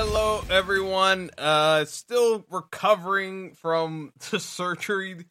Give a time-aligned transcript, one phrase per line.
[0.00, 1.28] Hello, everyone.
[1.36, 5.24] Uh, still recovering from the surgery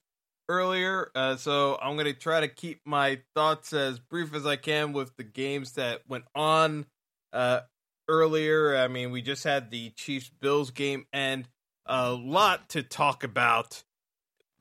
[0.49, 4.91] earlier, uh, so I'm gonna try to keep my thoughts as brief as I can
[4.91, 6.85] with the games that went on
[7.31, 7.61] uh,
[8.09, 8.75] earlier.
[8.75, 11.47] I mean, we just had the Chiefs Bills game, and
[11.85, 13.85] a lot to talk about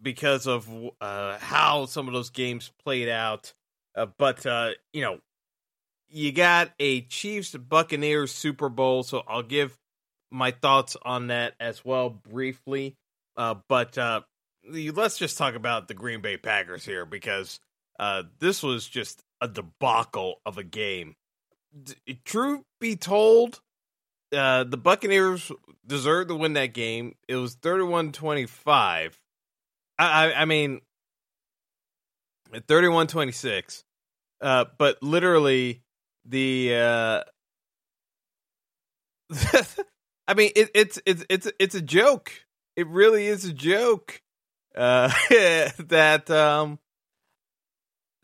[0.00, 3.54] because of uh, how some of those games played out.
[3.96, 5.18] Uh, but uh, you know,
[6.08, 9.76] you got a Chiefs Buccaneers Super Bowl, so I'll give
[10.36, 12.94] my thoughts on that as well briefly.
[13.36, 14.20] Uh, but uh,
[14.70, 17.58] let's just talk about the Green Bay Packers here because
[17.98, 21.16] uh, this was just a debacle of a game.
[21.82, 23.60] D- truth be told,
[24.34, 25.50] uh, the Buccaneers
[25.86, 27.14] deserved to win that game.
[27.28, 29.18] It was 31 25.
[29.98, 30.82] I, I, mean,
[32.68, 33.84] 31 26.
[34.40, 35.80] Uh, but literally,
[36.26, 36.74] the.
[36.74, 37.22] Uh,
[40.28, 42.32] I mean, it, it's it's it's it's a joke.
[42.74, 44.20] It really is a joke
[44.76, 45.10] uh,
[45.78, 46.78] that um,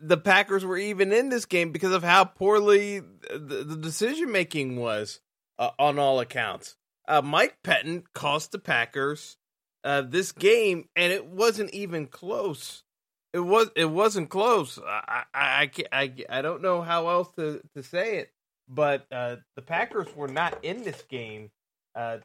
[0.00, 4.77] the Packers were even in this game because of how poorly the, the decision making
[4.77, 5.20] was
[5.58, 6.77] uh, on all accounts.
[7.07, 9.36] Uh, Mike Pettine cost the Packers
[9.85, 12.83] uh, this game, and it wasn't even close.
[13.33, 14.79] It was it wasn't close.
[14.85, 18.30] I I I, I, I don't know how else to, to say it,
[18.68, 21.51] but uh, the Packers were not in this game
[21.95, 22.19] uh,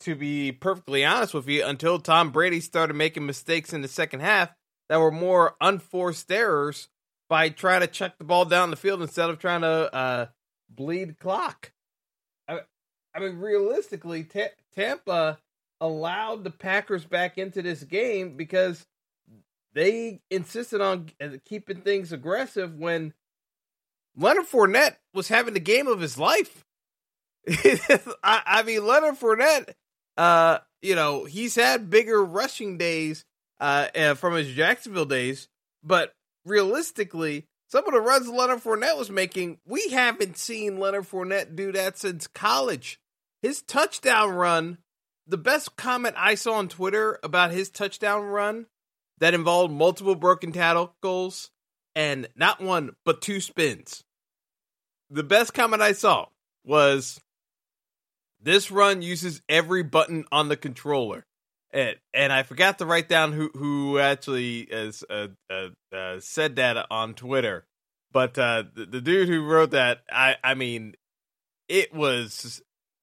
[0.00, 4.20] to be perfectly honest with you, until Tom Brady started making mistakes in the second
[4.20, 4.50] half
[4.88, 6.88] that were more unforced errors
[7.28, 10.26] by trying to chuck the ball down the field instead of trying to uh,
[10.70, 11.72] bleed clock.
[12.48, 12.60] I,
[13.14, 15.38] I mean, realistically, T- Tampa
[15.80, 18.86] allowed the Packers back into this game because
[19.74, 23.12] they insisted on uh, keeping things aggressive when
[24.16, 26.64] Leonard Fournette was having the game of his life.
[28.22, 29.70] I, I, mean, Leonard Fournette,
[30.16, 33.24] uh, you know, he's had bigger rushing days
[33.60, 35.48] uh, uh, from his Jacksonville days,
[35.82, 36.12] but
[36.44, 41.72] realistically, some of the runs Leonard Fournette was making, we haven't seen Leonard Fournette do
[41.72, 42.98] that since college.
[43.42, 44.78] His touchdown run,
[45.26, 48.66] the best comment I saw on Twitter about his touchdown run
[49.18, 51.50] that involved multiple broken tackles
[51.94, 54.04] and not one, but two spins.
[55.10, 56.26] The best comment I saw
[56.64, 57.20] was
[58.40, 61.24] this run uses every button on the controller.
[61.70, 66.56] And, and I forgot to write down who who actually has uh, uh, uh, said
[66.56, 67.66] that on Twitter,
[68.10, 70.94] but uh, the, the dude who wrote that, I I mean,
[71.68, 72.62] it was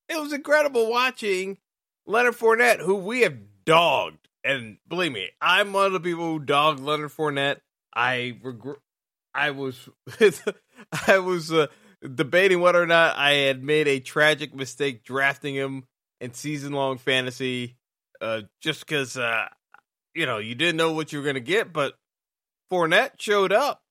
[0.09, 1.59] it was incredible watching
[2.07, 6.39] Leonard Fournette, who we have dogged, and believe me, I'm one of the people who
[6.39, 7.59] dogged Leonard Fournette.
[7.95, 8.77] I regret,
[9.33, 9.89] I was,
[11.07, 11.67] I was uh,
[12.13, 15.83] debating whether or not I had made a tragic mistake drafting him
[16.19, 17.77] in season long fantasy,
[18.21, 19.47] uh, just because uh,
[20.13, 21.73] you know you didn't know what you were going to get.
[21.73, 21.93] But
[22.71, 23.81] Fournette showed up.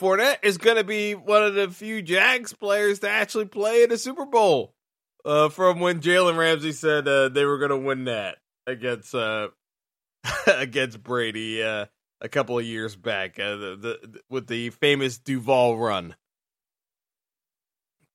[0.00, 3.92] Fournette is going to be one of the few Jags players to actually play in
[3.92, 4.74] a Super Bowl.
[5.24, 9.48] Uh, from when Jalen Ramsey said uh, they were going to win that against uh,
[10.46, 11.86] against Brady uh,
[12.20, 16.14] a couple of years back, the, the, with the famous Duval run.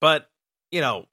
[0.02, 0.28] But,
[0.72, 1.06] you know,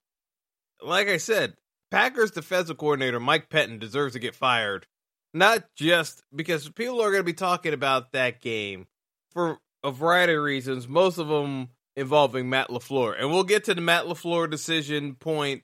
[0.82, 1.54] like I said,
[1.92, 4.86] Packers defensive coordinator Mike Pettine deserves to get fired.
[5.32, 8.88] Not just because people are going to be talking about that game
[9.30, 13.14] for a variety of reasons, most of them involving Matt LaFleur.
[13.16, 15.62] And we'll get to the Matt LaFleur decision point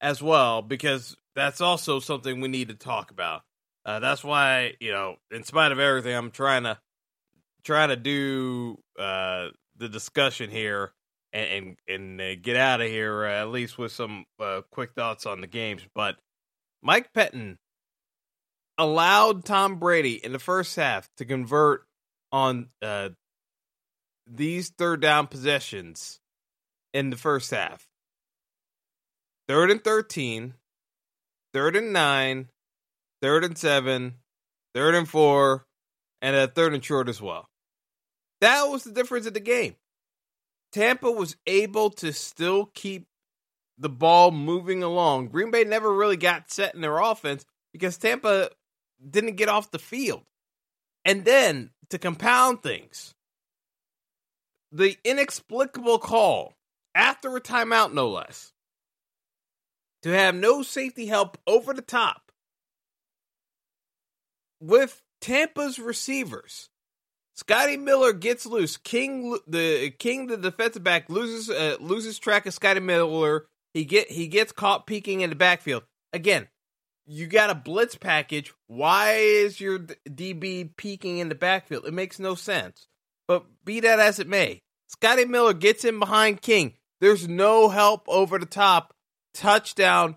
[0.00, 3.42] as well, because that's also something we need to talk about.
[3.84, 6.78] Uh, that's why, you know, in spite of everything, I'm trying to
[7.64, 10.92] try to do uh, the discussion here
[11.32, 15.26] and and, and get out of here uh, at least with some uh, quick thoughts
[15.26, 15.82] on the games.
[15.94, 16.16] But
[16.82, 17.56] Mike Pettine
[18.76, 21.84] allowed Tom Brady in the first half to convert
[22.30, 23.10] on uh,
[24.26, 26.20] these third down possessions
[26.92, 27.86] in the first half.
[29.48, 30.54] Third and 13,
[31.54, 32.48] third and 9,
[33.22, 34.14] third and 7,
[34.74, 35.64] third and 4,
[36.20, 37.48] and a third and short as well.
[38.40, 39.74] That was the difference of the game.
[40.72, 43.06] Tampa was able to still keep
[43.78, 45.28] the ball moving along.
[45.28, 48.50] Green Bay never really got set in their offense because Tampa
[49.08, 50.24] didn't get off the field.
[51.04, 53.14] And then to compound things,
[54.72, 56.54] the inexplicable call
[56.94, 58.52] after a timeout, no less,
[60.02, 62.32] to have no safety help over the top
[64.60, 66.68] with Tampa's receivers.
[67.38, 68.76] Scotty Miller gets loose.
[68.76, 73.46] King, the King, the defensive back, loses uh, loses track of Scotty Miller.
[73.72, 75.84] He get he gets caught peeking in the backfield.
[76.12, 76.48] Again,
[77.06, 78.52] you got a blitz package.
[78.66, 81.86] Why is your DB peeking in the backfield?
[81.86, 82.88] It makes no sense.
[83.28, 86.74] But be that as it may, Scotty Miller gets in behind King.
[87.00, 88.92] There's no help over the top.
[89.32, 90.16] Touchdown,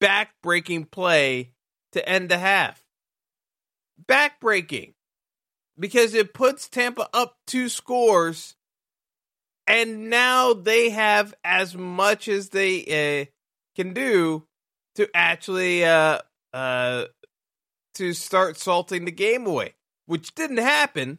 [0.00, 1.52] back breaking play
[1.92, 2.82] to end the half.
[4.06, 4.94] Back breaking.
[5.78, 8.56] Because it puts Tampa up two scores.
[9.66, 13.30] And now they have as much as they uh,
[13.76, 14.46] can do
[14.96, 16.18] to actually uh,
[16.52, 17.04] uh,
[17.94, 19.74] to start salting the game away,
[20.06, 21.18] which didn't happen.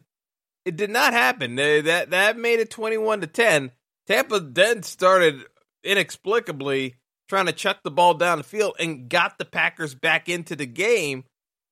[0.66, 1.56] It did not happen.
[1.56, 3.72] That that made it twenty one to ten.
[4.06, 5.42] Tampa then started
[5.82, 6.96] inexplicably
[7.28, 10.66] trying to chuck the ball down the field and got the Packers back into the
[10.66, 11.24] game.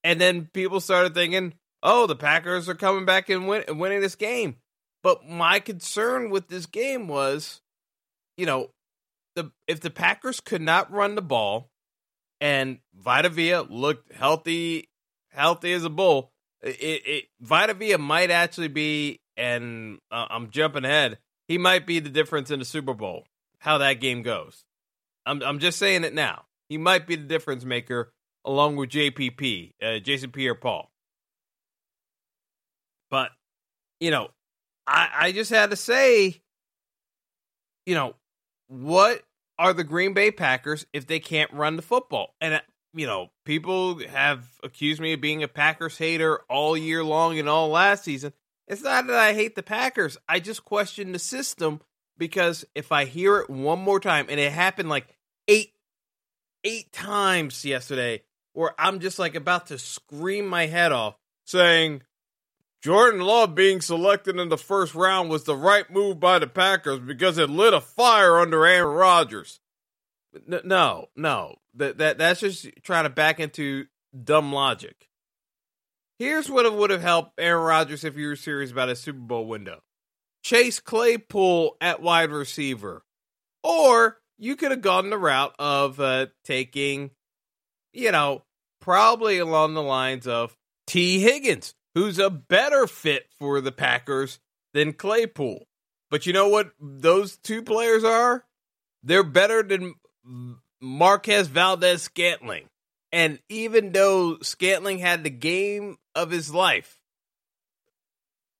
[0.02, 1.52] And then people started thinking,
[1.82, 4.56] "Oh, the Packers are coming back and win, winning this game."
[5.02, 7.60] But my concern with this game was,
[8.36, 8.70] you know,
[9.34, 11.70] the if the Packers could not run the ball,
[12.40, 14.88] and Vita Vea looked healthy,
[15.30, 16.32] healthy as a bull.
[16.62, 21.18] It, it Vita Vea might actually be, and uh, I'm jumping ahead.
[21.48, 23.26] He might be the difference in the Super Bowl.
[23.58, 24.64] How that game goes.
[25.26, 26.44] I'm I'm just saying it now.
[26.68, 28.12] He might be the difference maker
[28.44, 30.90] along with JPP, uh, Jason Pierre-Paul.
[33.12, 33.30] But
[34.00, 34.30] you know,
[34.88, 36.42] I I just had to say,
[37.86, 38.16] you know,
[38.66, 39.22] what
[39.58, 42.34] are the Green Bay Packers if they can't run the football?
[42.40, 42.60] And,
[42.94, 47.48] you know, people have accused me of being a Packers hater all year long and
[47.48, 48.32] all last season.
[48.66, 50.16] It's not that I hate the Packers.
[50.28, 51.80] I just question the system
[52.16, 55.06] because if I hear it one more time, and it happened like
[55.48, 55.74] eight,
[56.64, 58.22] eight times yesterday,
[58.54, 62.02] where I'm just like about to scream my head off saying,
[62.82, 66.98] Jordan Love being selected in the first round was the right move by the Packers
[66.98, 69.60] because it lit a fire under Aaron Rodgers.
[70.46, 73.86] No, no, that that that's just trying to back into
[74.24, 75.08] dumb logic.
[76.18, 79.46] Here's what would have helped Aaron Rodgers if you were serious about a Super Bowl
[79.46, 79.82] window:
[80.42, 83.04] Chase Claypool at wide receiver,
[83.62, 87.10] or you could have gone the route of uh, taking,
[87.92, 88.42] you know,
[88.80, 90.56] probably along the lines of
[90.86, 94.38] Tee Higgins who's a better fit for the Packers
[94.72, 95.66] than Claypool.
[96.10, 98.44] But you know what those two players are?
[99.02, 99.94] They're better than
[100.80, 102.68] Marquez Valdes Scantling.
[103.10, 107.00] And even though Scantling had the game of his life,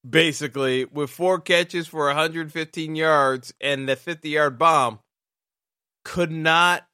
[0.09, 5.01] basically, with four catches for 115 yards and the 50 yard bomb,
[6.05, 6.87] could not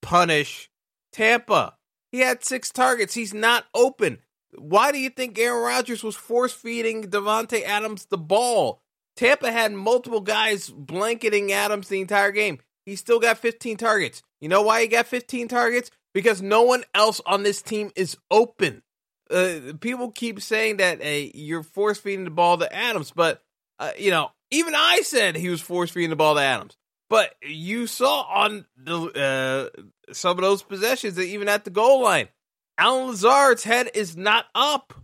[0.00, 0.70] punish
[1.12, 1.76] Tampa.
[2.10, 3.14] He had six targets.
[3.14, 4.18] He's not open.
[4.56, 8.82] Why do you think Aaron Rodgers was force feeding Davante Adams the ball?
[9.16, 12.58] Tampa had multiple guys blanketing Adams the entire game.
[12.86, 14.22] He still got 15 targets.
[14.40, 15.90] You know why he got 15 targets?
[16.14, 18.82] Because no one else on this team is open.
[19.30, 23.42] Uh, people keep saying that hey, you're force feeding the ball to Adams, but
[23.78, 26.76] uh, you know, even I said he was force feeding the ball to Adams.
[27.08, 32.02] But you saw on the, uh, some of those possessions that even at the goal
[32.02, 32.28] line,
[32.78, 34.94] Allen Lazard's head is not up.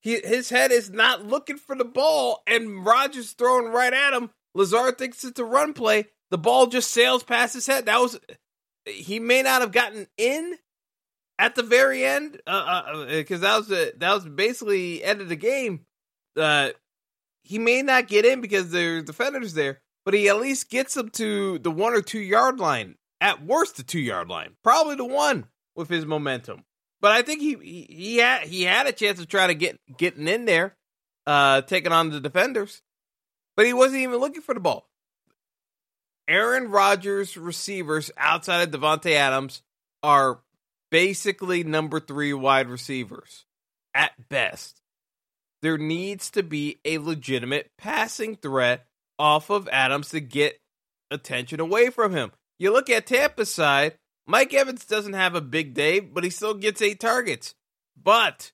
[0.00, 4.30] He, his head is not looking for the ball, and Rodgers throwing right at him.
[4.54, 6.06] Lazard thinks it's a run play.
[6.30, 7.86] The ball just sails past his head.
[7.86, 8.18] That was
[8.86, 10.56] he may not have gotten in
[11.38, 15.28] at the very end because uh, uh, that was a, that was basically end of
[15.28, 15.86] the game.
[16.36, 16.70] Uh,
[17.42, 21.08] he may not get in because there's defenders there, but he at least gets him
[21.10, 22.96] to the one or two yard line.
[23.22, 26.64] At worst, the two yard line, probably the one with his momentum.
[27.00, 30.28] But I think he he, had he had a chance of trying to get getting
[30.28, 30.76] in there,
[31.26, 32.82] uh, taking on the defenders,
[33.56, 34.86] but he wasn't even looking for the ball.
[36.28, 39.62] Aaron Rodgers receivers outside of Davante Adams
[40.02, 40.40] are
[40.90, 43.46] basically number three wide receivers
[43.94, 44.80] at best.
[45.62, 48.86] There needs to be a legitimate passing threat
[49.18, 50.58] off of Adams to get
[51.10, 52.32] attention away from him.
[52.58, 53.98] You look at Tampa's side,
[54.30, 57.56] Mike Evans doesn't have a big day, but he still gets eight targets.
[58.00, 58.52] But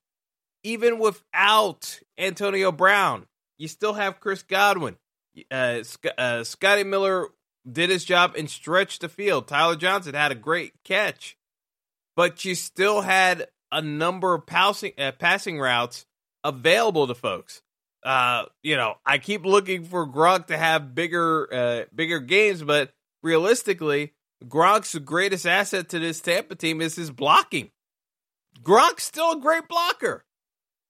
[0.64, 3.26] even without Antonio Brown,
[3.58, 4.96] you still have Chris Godwin.
[5.50, 5.82] Uh,
[6.16, 7.26] uh, Scotty Miller
[7.70, 9.48] did his job and stretched the field.
[9.48, 11.36] Tyler Johnson had a great catch,
[12.16, 16.06] but you still had a number of passing uh, passing routes
[16.42, 17.60] available to folks.
[18.02, 22.94] Uh, you know, I keep looking for Gronk to have bigger uh, bigger games, but
[23.22, 24.14] realistically,
[24.44, 27.70] Gronk's greatest asset to this Tampa team is his blocking.
[28.62, 30.24] Gronk's still a great blocker.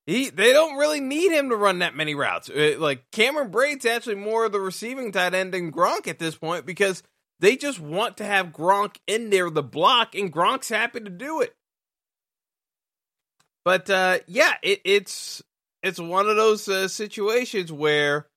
[0.07, 2.49] He they don't really need him to run that many routes.
[2.49, 6.37] Uh, like Cameron Brate's actually more of the receiving tight end than Gronk at this
[6.37, 7.03] point because
[7.41, 11.41] they just want to have Gronk in there the block, and Gronk's happy to do
[11.41, 11.55] it.
[13.65, 15.43] But uh, yeah, it, it's
[15.83, 18.29] it's one of those uh, situations where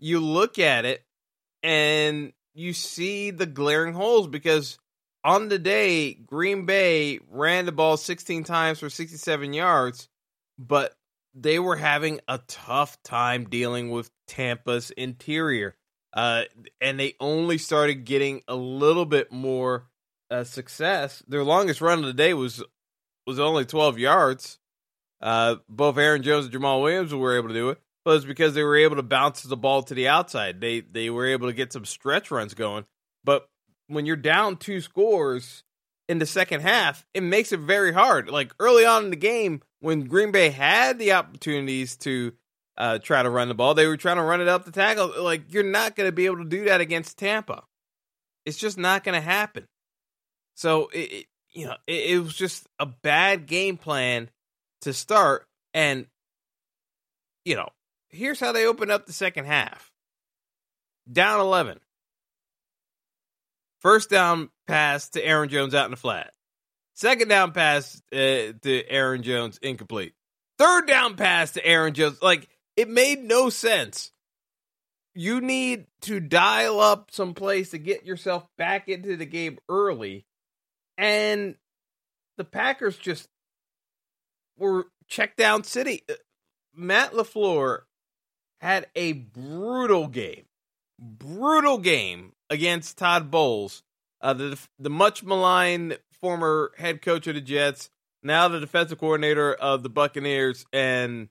[0.00, 1.04] you look at it
[1.62, 4.78] and you see the glaring holes because
[5.24, 10.08] on the day Green Bay ran the ball 16 times for 67 yards,
[10.58, 10.94] but
[11.34, 15.74] they were having a tough time dealing with Tampa's interior.
[16.12, 16.42] Uh,
[16.80, 19.88] and they only started getting a little bit more
[20.30, 21.24] uh, success.
[21.26, 22.62] Their longest run of the day was
[23.26, 24.58] was only 12 yards.
[25.20, 27.80] Uh, both Aaron Jones and Jamaal Williams were able to do it,
[28.12, 30.60] it's because they were able to bounce the ball to the outside.
[30.60, 32.84] They they were able to get some stretch runs going.
[33.24, 33.48] But
[33.86, 35.64] when you're down two scores
[36.08, 38.28] in the second half, it makes it very hard.
[38.28, 42.32] Like early on in the game, when Green Bay had the opportunities to
[42.76, 45.22] uh, try to run the ball, they were trying to run it up the tackle.
[45.22, 47.64] Like you're not going to be able to do that against Tampa.
[48.44, 49.66] It's just not going to happen.
[50.56, 54.28] So it, it you know it, it was just a bad game plan
[54.82, 56.06] to start, and
[57.44, 57.70] you know
[58.14, 59.92] here's how they opened up the second half.
[61.10, 61.80] Down eleven.
[63.80, 66.32] First down pass to Aaron Jones out in the flat.
[66.94, 70.14] Second down pass uh, to Aaron Jones, incomplete.
[70.58, 72.22] Third down pass to Aaron Jones.
[72.22, 74.12] Like, it made no sense.
[75.14, 80.24] You need to dial up some place to get yourself back into the game early.
[80.96, 81.56] And
[82.36, 83.28] the Packers just
[84.56, 86.02] were check down city.
[86.08, 86.14] Uh,
[86.74, 87.80] Matt LaFleur
[88.64, 90.46] had a brutal game.
[90.98, 93.82] Brutal game against Todd Bowles.
[94.22, 97.90] Uh, the the much maligned former head coach of the Jets,
[98.22, 101.28] now the defensive coordinator of the Buccaneers, and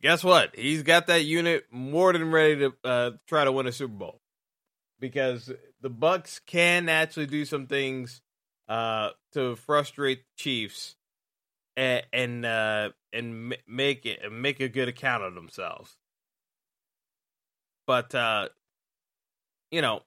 [0.00, 0.56] guess what?
[0.56, 4.20] He's got that unit more than ready to uh, try to win a Super Bowl
[4.98, 5.52] because
[5.82, 8.22] the Bucks can actually do some things
[8.66, 10.96] uh, to frustrate the Chiefs
[11.76, 15.98] and and uh, and make it and make a good account of themselves.
[17.86, 18.48] But uh,
[19.70, 20.02] you know,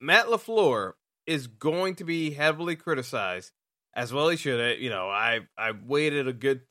[0.00, 0.92] Matt LaFleur
[1.26, 3.52] is going to be heavily criticized,
[3.94, 4.80] as well he should.
[4.80, 6.62] You know, I I waited a good,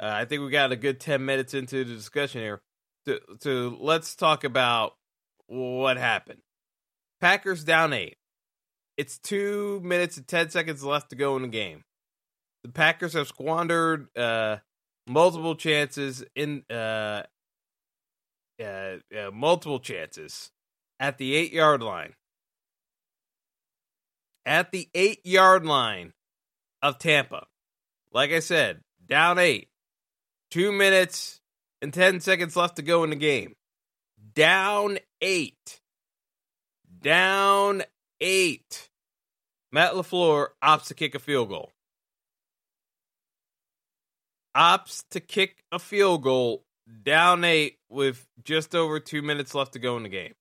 [0.00, 2.62] uh, I think we got a good ten minutes into the discussion here.
[3.06, 4.94] To to let's talk about
[5.46, 6.40] what happened.
[7.20, 8.16] Packers down eight.
[8.96, 11.84] It's two minutes and ten seconds left to go in the game.
[12.64, 14.56] The Packers have squandered uh,
[15.06, 17.22] multiple chances in uh,
[18.62, 18.96] uh,
[19.32, 20.50] multiple chances
[20.98, 22.14] at the eight yard line
[24.48, 26.12] at the eight yard line
[26.82, 27.46] of Tampa.
[28.12, 29.68] Like I said, down eight,
[30.50, 31.40] two minutes
[31.82, 33.54] and 10 seconds left to go in the game.
[34.34, 35.80] Down eight.
[37.00, 37.82] Down
[38.20, 38.88] eight.
[39.70, 41.70] Matt LaFleur opts to kick a field goal.
[44.56, 46.64] Opts to kick a field goal
[47.02, 50.34] down eight with just over two minutes left to go in the game.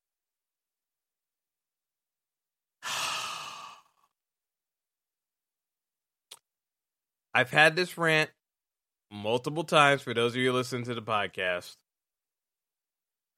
[7.33, 8.29] I've had this rant
[9.11, 11.75] multiple times for those of you listening to the podcast.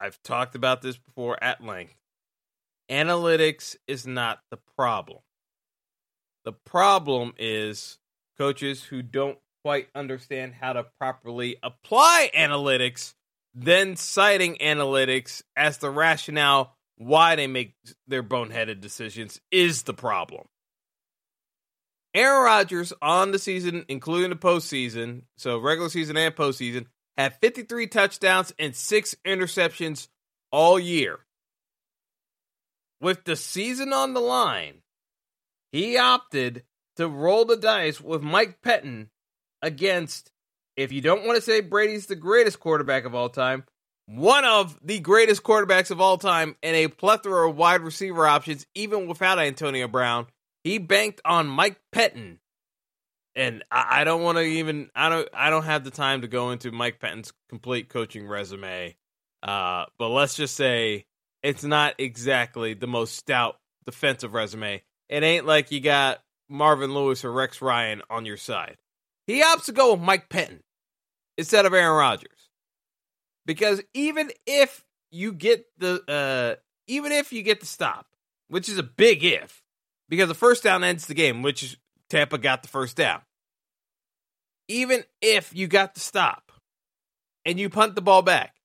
[0.00, 1.94] I've talked about this before at length.
[2.90, 5.18] Analytics is not the problem.
[6.44, 7.98] The problem is
[8.38, 13.14] coaches who don't quite understand how to properly apply analytics,
[13.54, 17.74] then citing analytics as the rationale why they make
[18.06, 20.46] their boneheaded decisions is the problem.
[22.14, 26.86] Aaron Rodgers on the season, including the postseason, so regular season and postseason,
[27.16, 30.08] had 53 touchdowns and six interceptions
[30.50, 31.20] all year.
[33.00, 34.82] With the season on the line,
[35.72, 36.64] he opted
[36.96, 39.08] to roll the dice with Mike Pettine
[39.62, 40.30] against,
[40.76, 43.64] if you don't want to say Brady's the greatest quarterback of all time,
[44.06, 48.66] one of the greatest quarterbacks of all time and a plethora of wide receiver options,
[48.74, 50.26] even without Antonio Brown.
[50.64, 52.38] He banked on Mike Pettine.
[53.36, 56.50] And I, don't want to even I don't I don't have the time to go
[56.50, 58.96] into Mike Pettine's complete coaching resume.
[59.42, 61.06] Uh, but let's just say
[61.42, 64.82] it's not exactly the most stout defensive resume.
[65.08, 68.76] It ain't like you got Marvin Lewis or Rex Ryan on your side.
[69.30, 70.60] He opts to go with Mike Pettine
[71.38, 72.50] instead of Aaron Rodgers.
[73.46, 78.06] Because even if you get the uh even if you get the stop,
[78.48, 79.62] which is a big if,
[80.08, 83.20] because the first down ends the game, which Tampa got the first down.
[84.66, 86.50] Even if you got the stop
[87.46, 88.56] and you punt the ball back,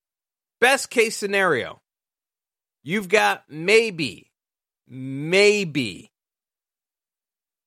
[0.60, 1.82] best case scenario,
[2.84, 4.32] you've got maybe,
[4.88, 6.12] maybe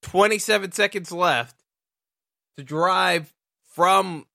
[0.02, 1.57] 27 seconds left
[2.58, 3.32] to drive
[3.74, 4.26] from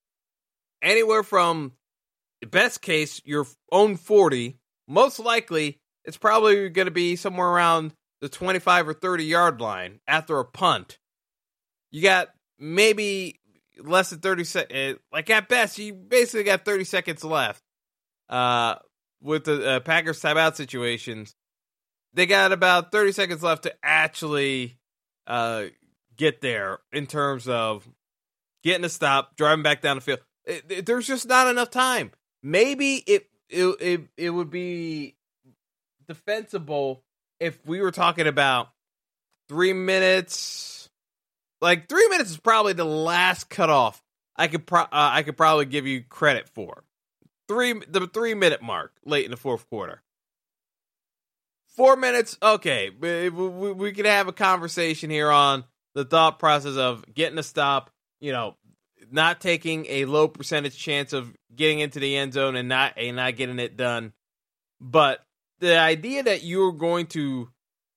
[0.81, 1.73] anywhere from
[2.41, 7.93] the best case your own 40 most likely it's probably going to be somewhere around
[8.21, 10.97] the 25 or 30 yard line after a punt.
[11.91, 13.39] You got maybe
[13.77, 17.63] less than 30 seconds eh, like at best you basically got 30 seconds left
[18.29, 18.75] uh
[19.19, 21.35] with the uh, packers timeout situations.
[22.13, 24.77] They got about 30 seconds left to actually
[25.27, 25.65] uh
[26.15, 27.87] get there in terms of
[28.63, 32.11] getting a stop driving back down the field it, it, there's just not enough time
[32.41, 35.15] maybe it it it, it would be
[36.07, 37.03] defensible
[37.39, 38.69] if we were talking about
[39.47, 40.89] three minutes.
[41.61, 44.01] Like three minutes is probably the last cutoff
[44.35, 46.83] I could pro- uh, I could probably give you credit for.
[47.47, 50.01] Three the three minute mark late in the fourth quarter.
[51.75, 52.91] Four minutes, okay.
[52.91, 55.63] We, we, we could have a conversation here on
[55.95, 57.89] the thought process of getting a stop.
[58.23, 58.55] You know,
[59.11, 63.17] not taking a low percentage chance of getting into the end zone and not and
[63.17, 64.13] not getting it done.
[64.79, 65.19] But
[65.59, 67.49] the idea that you're going to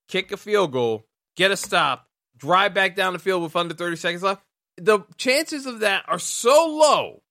[0.09, 3.95] kick a field goal, get a stop, drive back down the field with under 30
[3.95, 4.43] seconds left,
[4.77, 7.23] the chances of that are so low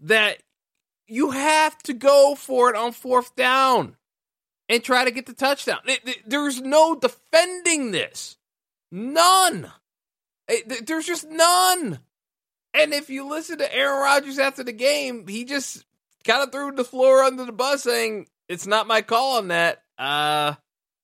[0.00, 0.42] that
[1.06, 3.96] you have to go for it on fourth down
[4.68, 5.78] and try to get the touchdown.
[6.26, 8.36] There's no defending this.
[8.92, 9.72] None.
[10.48, 12.00] Eh, there's just none.
[12.78, 15.84] And if you listen to Aaron Rodgers after the game, he just
[16.22, 19.82] kind of threw LaFleur under the bus saying, it's not my call on that.
[19.98, 20.54] Uh,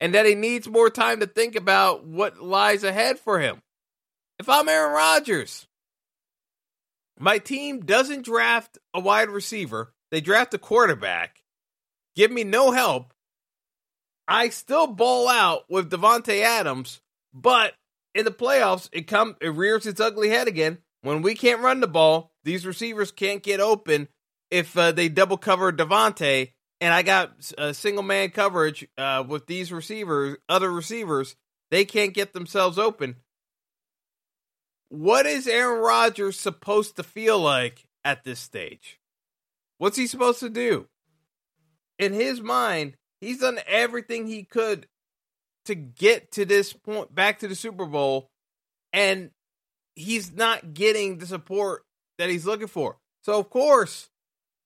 [0.00, 3.60] and that he needs more time to think about what lies ahead for him.
[4.38, 5.66] If I'm Aaron Rodgers,
[7.18, 11.42] my team doesn't draft a wide receiver, they draft a quarterback,
[12.14, 13.12] give me no help.
[14.28, 17.00] I still ball out with Davante Adams,
[17.32, 17.74] but
[18.14, 21.80] in the playoffs, it come it rears its ugly head again when we can't run
[21.80, 24.08] the ball, these receivers can't get open
[24.50, 29.46] if uh, they double cover Davante, and I got a single man coverage uh, with
[29.46, 31.36] these receivers, other receivers,
[31.70, 33.16] they can't get themselves open.
[34.88, 38.98] What is Aaron Rodgers supposed to feel like at this stage?
[39.76, 40.86] What's he supposed to do?
[41.98, 44.86] In his mind, he's done everything he could
[45.66, 48.30] to get to this point, back to the Super Bowl,
[48.92, 49.30] and
[49.96, 51.84] he's not getting the support
[52.18, 52.98] that he's looking for.
[53.22, 54.10] So of course,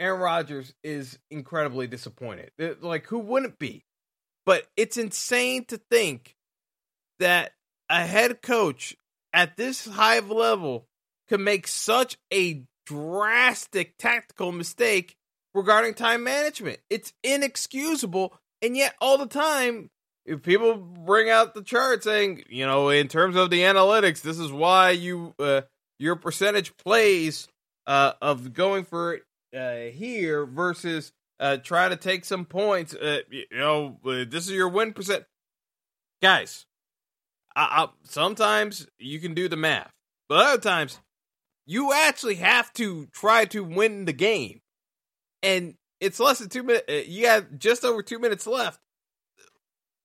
[0.00, 2.50] Aaron Rodgers is incredibly disappointed.
[2.80, 3.84] Like who wouldn't be?
[4.46, 6.36] But it's insane to think
[7.18, 7.52] that
[7.90, 8.96] a head coach
[9.32, 10.86] at this high of level
[11.28, 15.16] could make such a drastic tactical mistake
[15.54, 16.78] regarding time management.
[16.88, 19.90] It's inexcusable, and yet all the time
[20.28, 24.38] if people bring out the chart saying, you know, in terms of the analytics, this
[24.38, 25.62] is why you uh,
[25.98, 27.48] your percentage plays
[27.86, 29.22] uh, of going for it
[29.56, 32.94] uh, here versus uh, try to take some points.
[32.94, 35.24] Uh, you know, uh, this is your win percent,
[36.20, 36.66] guys.
[37.56, 39.92] I, I, sometimes you can do the math,
[40.28, 41.00] but other times
[41.66, 44.60] you actually have to try to win the game,
[45.42, 46.84] and it's less than two minutes.
[46.86, 48.78] Uh, you got just over two minutes left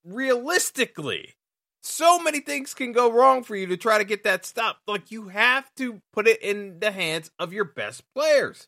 [0.05, 1.35] realistically,
[1.81, 4.77] so many things can go wrong for you to try to get that stop.
[4.87, 8.67] Like you have to put it in the hands of your best players.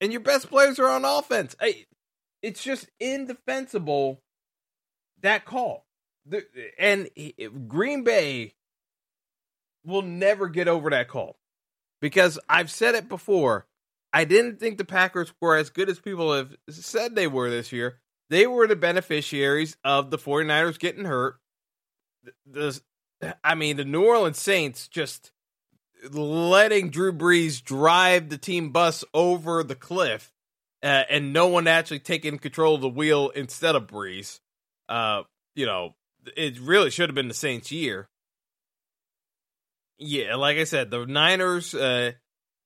[0.00, 1.56] And your best players are on offense.
[2.42, 4.20] It's just indefensible
[5.22, 5.86] that call.
[6.78, 7.08] And
[7.66, 8.52] Green Bay
[9.84, 11.36] will never get over that call.
[12.00, 13.66] Because I've said it before.
[14.12, 17.72] I didn't think the Packers were as good as people have said they were this
[17.72, 21.36] year they were the beneficiaries of the 49ers getting hurt.
[22.44, 22.80] The
[23.42, 25.32] I mean, the New Orleans Saints just
[26.10, 30.32] letting Drew Brees drive the team bus over the cliff,
[30.82, 34.40] uh, and no one actually taking control of the wheel instead of Brees.
[34.88, 35.22] Uh,
[35.54, 35.94] you know,
[36.36, 38.08] it really should have been the Saints' year.
[39.98, 42.12] Yeah, like I said, the Niners, uh,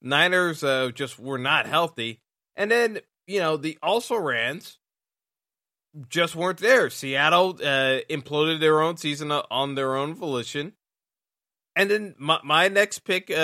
[0.02, 2.20] Niners uh, just were not healthy,
[2.56, 4.79] and then you know the also rans
[6.08, 6.90] just weren't there.
[6.90, 10.72] Seattle uh, imploded their own season on their own volition,
[11.76, 13.34] and then my, my next pick uh,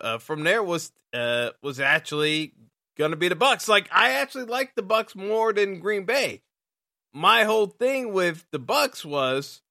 [0.00, 2.54] uh, from there was uh, was actually
[2.96, 3.68] going to be the Bucks.
[3.68, 6.42] Like I actually like the Bucks more than Green Bay.
[7.12, 9.62] My whole thing with the Bucks was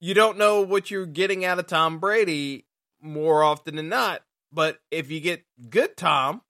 [0.00, 2.66] you don't know what you're getting out of Tom Brady
[3.00, 4.22] more often than not.
[4.52, 6.42] But if you get good Tom,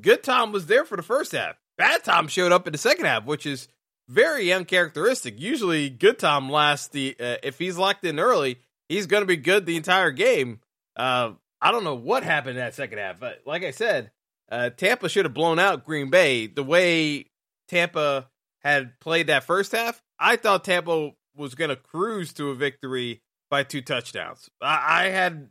[0.00, 1.56] good Tom was there for the first half.
[1.80, 3.66] Bad Tom showed up in the second half, which is
[4.06, 5.40] very uncharacteristic.
[5.40, 8.58] Usually, good Tom lasts the uh, if he's locked in early,
[8.90, 10.60] he's going to be good the entire game.
[10.94, 14.10] Uh, I don't know what happened in that second half, but like I said,
[14.52, 17.30] uh, Tampa should have blown out Green Bay the way
[17.66, 20.02] Tampa had played that first half.
[20.18, 24.50] I thought Tampa was going to cruise to a victory by two touchdowns.
[24.60, 25.48] I, I, had,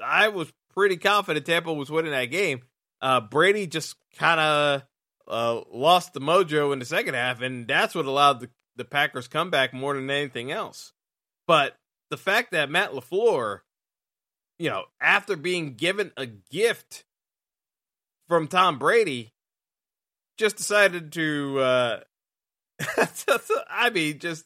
[0.00, 2.62] I was pretty confident Tampa was winning that game.
[3.02, 4.82] Uh, Brady just kind of
[5.28, 9.28] uh, lost the mojo in the second half, and that's what allowed the, the Packers
[9.28, 10.92] comeback more than anything else.
[11.46, 11.76] But
[12.10, 13.60] the fact that Matt LaFleur,
[14.58, 17.04] you know, after being given a gift
[18.28, 19.32] from Tom Brady,
[20.36, 22.00] just decided to, uh,
[23.70, 24.44] I mean, just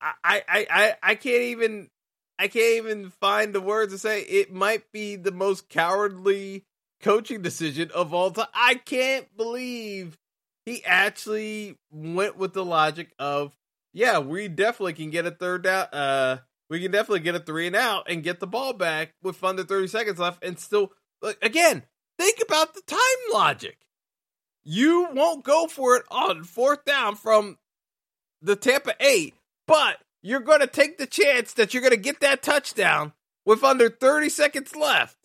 [0.00, 0.14] I,
[0.48, 1.88] I, I, I can't even
[2.38, 6.64] I can't even find the words to say it might be the most cowardly
[7.02, 8.46] coaching decision of all time.
[8.54, 10.18] I can't believe
[10.64, 13.56] he actually went with the logic of,
[13.92, 15.86] yeah, we definitely can get a third down.
[15.92, 16.38] Uh,
[16.70, 19.64] we can definitely get a three and out and get the ball back with under
[19.64, 20.92] 30 seconds left and still,
[21.42, 21.82] again,
[22.18, 22.98] think about the time
[23.32, 23.76] logic.
[24.64, 27.58] You won't go for it on fourth down from
[28.40, 29.34] the Tampa 8
[29.66, 33.12] but you're going to take the chance that you're going to get that touchdown
[33.44, 35.16] with under 30 seconds left,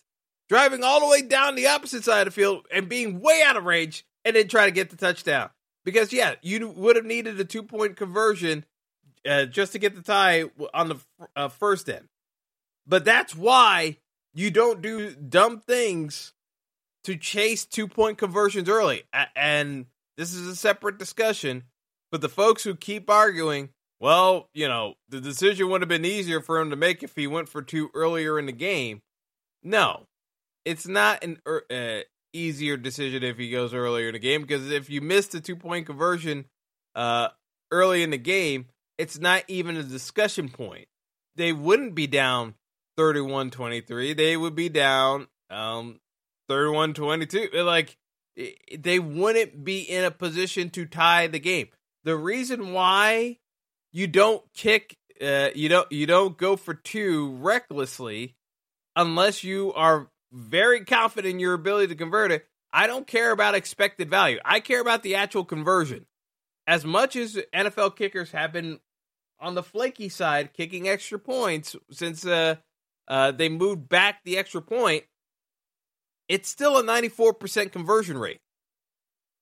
[0.48, 3.56] driving all the way down the opposite side of the field and being way out
[3.56, 5.50] of range, and then try to get the touchdown.
[5.84, 8.64] Because, yeah, you would have needed a two point conversion
[9.26, 10.96] uh, just to get the tie on the
[11.36, 12.08] uh, first end.
[12.86, 13.98] But that's why
[14.34, 16.32] you don't do dumb things
[17.04, 19.04] to chase two point conversions early.
[19.34, 21.64] And this is a separate discussion.
[22.10, 26.40] But the folks who keep arguing well, you know, the decision would have been easier
[26.40, 29.02] for him to make if he went for two earlier in the game.
[29.62, 30.06] No,
[30.68, 32.00] it's not an uh,
[32.34, 35.56] easier decision if he goes earlier in the game because if you miss the two
[35.56, 36.44] point conversion
[36.94, 37.28] uh,
[37.70, 38.66] early in the game,
[38.98, 40.86] it's not even a discussion point.
[41.36, 42.54] They wouldn't be down
[42.98, 44.12] 31 23.
[44.12, 46.00] They would be down um,
[46.50, 47.48] 31 22.
[47.62, 47.96] Like,
[48.76, 51.68] they wouldn't be in a position to tie the game.
[52.04, 53.38] The reason why
[53.90, 58.36] you don't kick uh, you don't you don't go for two recklessly
[58.94, 62.46] unless you are very confident in your ability to convert it.
[62.72, 64.38] I don't care about expected value.
[64.44, 66.06] I care about the actual conversion.
[66.66, 68.80] As much as NFL kickers have been
[69.40, 72.56] on the flaky side kicking extra points since uh,
[73.06, 75.04] uh, they moved back the extra point,
[76.28, 78.40] it's still a 94% conversion rate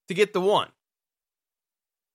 [0.07, 0.69] to get the one.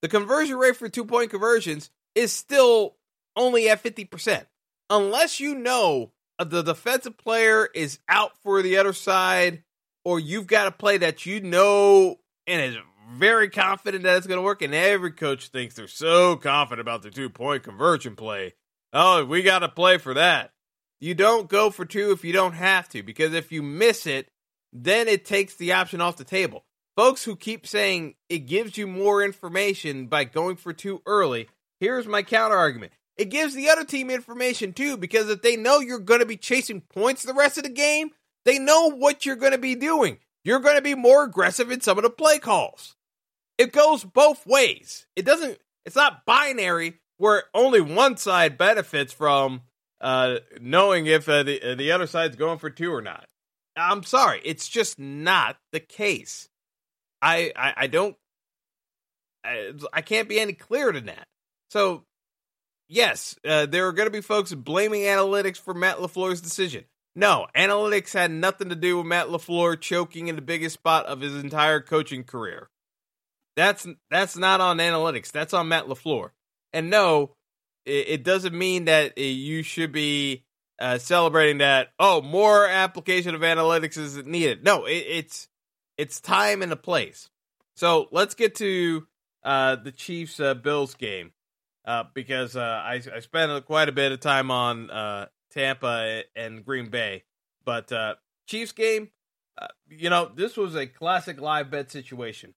[0.01, 2.97] The conversion rate for two point conversions is still
[3.37, 4.47] only at 50%.
[4.91, 9.63] Unless you know Uh, the defensive player is out for the other side,
[10.05, 12.17] or you've got a play that you know
[12.49, 12.77] and is
[13.13, 17.03] very confident that it's going to work, and every coach thinks they're so confident about
[17.03, 18.55] the two point conversion play.
[18.93, 20.51] Oh, we got to play for that.
[21.01, 24.29] You don't go for two if you don't have to, because if you miss it,
[24.73, 26.65] then it takes the option off the table.
[26.97, 31.47] Folks who keep saying it gives you more information by going for two early,
[31.83, 32.93] Here's my counter argument.
[33.17, 36.37] It gives the other team information too, because if they know you're going to be
[36.37, 38.11] chasing points the rest of the game,
[38.45, 40.19] they know what you're going to be doing.
[40.45, 42.97] You're going to be more aggressive in some of the play calls.
[43.59, 45.07] It goes both ways.
[45.15, 49.63] It doesn't, it's not binary where only one side benefits from
[50.01, 53.27] uh, knowing if uh, the, uh, the other side's going for two or not.
[53.77, 54.41] I'm sorry.
[54.45, 56.49] It's just not the case.
[57.21, 58.17] I, I, I don't,
[59.45, 61.29] I, I can't be any clearer than that.
[61.71, 62.05] So,
[62.93, 66.85] yes, uh, there are going to be folks blaming analytics for Matt LaFleur's decision.
[67.15, 71.21] No, analytics had nothing to do with Matt LaFleur choking in the biggest spot of
[71.21, 72.69] his entire coaching career.
[73.57, 75.31] That's that's not on analytics.
[75.31, 76.31] That's on Matt LaFleur.
[76.73, 77.35] And no,
[77.85, 80.45] it, it doesn't mean that you should be
[80.81, 81.89] uh, celebrating that.
[81.99, 84.65] Oh, more application of analytics is needed.
[84.65, 85.49] No, it, it's
[85.99, 87.29] it's time and a place.
[87.77, 89.07] So let's get to
[89.45, 91.33] uh, the Chiefs uh, Bills game
[91.85, 96.65] uh, because uh, I, I spent quite a bit of time on uh, Tampa and
[96.65, 97.25] Green Bay,
[97.65, 98.15] but uh,
[98.47, 99.11] Chiefs game,
[99.89, 102.55] you know, this was a classic live bet situation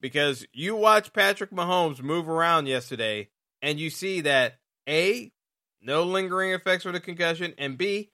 [0.00, 3.28] because you watch Patrick Mahomes move around yesterday
[3.62, 5.32] and you see that A,
[5.80, 8.10] no lingering effects from the concussion, and B,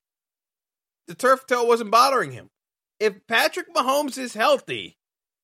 [1.07, 2.51] the turf toe wasn't bothering him.
[3.01, 4.99] If Patrick Mahomes is healthy,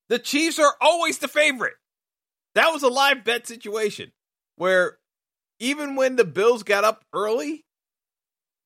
[0.09, 1.75] the Chiefs are always the favorite.
[2.55, 4.13] That was a live bet situation
[4.59, 4.99] where
[5.59, 7.65] even when the Bills got up early,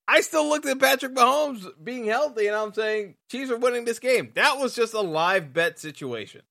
[0.09, 3.99] I still looked at Patrick Mahomes being healthy and I'm saying Chiefs are winning this
[3.99, 4.33] game.
[4.35, 6.43] That was just a live bet situation.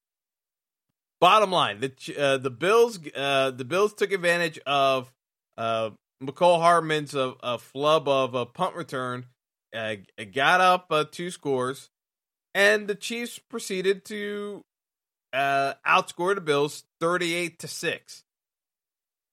[1.19, 5.11] Bottom line, the uh, the Bills uh, the Bills took advantage of
[5.55, 5.91] uh,
[6.23, 9.27] Mecole Hardman's a, a, flub of a punt return,
[9.75, 9.97] uh,
[10.33, 11.91] got up uh, two scores,
[12.55, 14.63] and the Chiefs proceeded to
[15.31, 18.23] uh, outscore the Bills thirty eight to six.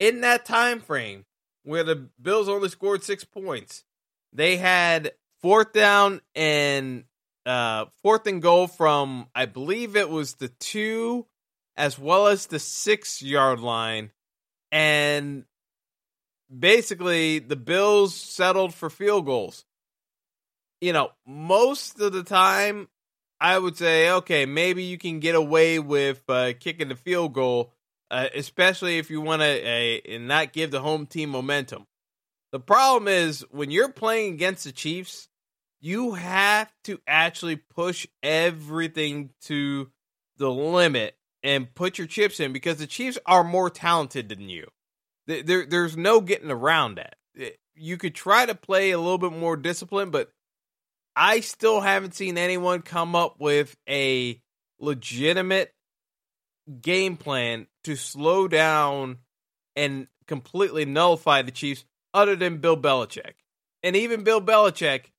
[0.01, 1.25] In that time frame,
[1.65, 3.85] where the Bills only scored six points,
[4.33, 7.05] they had fourth down and
[7.47, 11.27] uh, fourth and goal from I believe it was the two
[11.77, 14.11] as well as the six yard line.
[14.71, 15.45] And
[16.57, 19.65] basically, the Bills settled for field goals.
[20.81, 22.89] You know, most of the time,
[23.41, 27.73] I would say, okay, maybe you can get away with uh, kicking the field goal,
[28.11, 31.87] uh, especially if you want to uh, not give the home team momentum.
[32.53, 35.29] The problem is when you're playing against the Chiefs,
[35.81, 39.90] you have to actually push everything to
[40.38, 44.66] the limit and put your chips in because the Chiefs are more talented than you.
[45.27, 47.16] There, there's no getting around that.
[47.38, 50.33] Eh, you could try to play a little bit more disciplined, but
[51.14, 54.40] I still haven't seen anyone come up with a
[54.81, 55.73] legitimate
[56.81, 59.18] game plan to slow down
[59.76, 63.35] and completely nullify the Chiefs other than Bill Belichick.
[63.83, 65.12] And even Bill Belichick,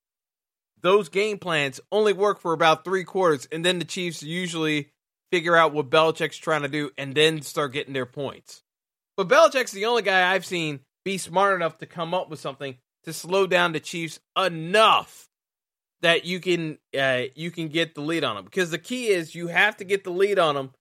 [0.82, 4.92] those game plans only work for about three quarters, and then the Chiefs usually
[5.32, 8.64] figure out what Belichick's trying to do, and then start getting their points.
[9.16, 12.78] But Belichick's the only guy I've seen be smart enough to come up with something
[13.04, 15.30] to slow down the Chiefs enough
[16.02, 18.46] that you can uh, you can get the lead on them.
[18.46, 20.72] Because the key is you have to get the lead on them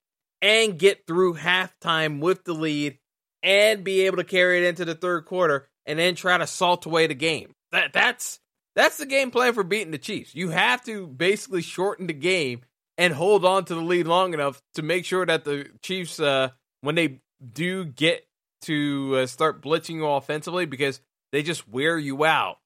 [0.41, 2.97] and get through halftime with the lead
[3.43, 6.85] and be able to carry it into the third quarter and then try to salt
[6.85, 7.53] away the game.
[7.71, 8.39] That that's
[8.75, 10.35] that's the game plan for beating the Chiefs.
[10.35, 12.61] You have to basically shorten the game
[12.97, 16.49] and hold on to the lead long enough to make sure that the Chiefs, uh,
[16.81, 17.21] when they
[17.53, 18.27] do get
[18.61, 20.99] to uh, start blitzing you offensively, because
[21.31, 22.57] they just wear you out